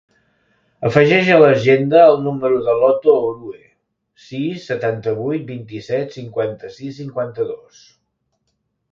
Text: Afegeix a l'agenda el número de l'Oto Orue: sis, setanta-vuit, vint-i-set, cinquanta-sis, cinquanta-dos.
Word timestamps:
Afegeix 0.87 1.27
a 1.31 1.35
l'agenda 1.41 1.99
el 2.13 2.15
número 2.27 2.55
de 2.69 2.73
l'Oto 2.79 3.13
Orue: 3.27 3.59
sis, 4.29 4.63
setanta-vuit, 4.71 5.43
vint-i-set, 5.51 6.17
cinquanta-sis, 6.19 6.95
cinquanta-dos. 7.03 7.83